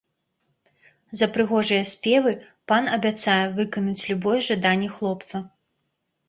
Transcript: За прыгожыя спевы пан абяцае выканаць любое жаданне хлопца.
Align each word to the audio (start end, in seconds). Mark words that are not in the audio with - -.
За 1.19 1.27
прыгожыя 1.35 1.83
спевы 1.91 2.33
пан 2.71 2.89
абяцае 2.97 3.43
выканаць 3.61 4.07
любое 4.15 4.39
жаданне 4.49 4.89
хлопца. 4.97 5.37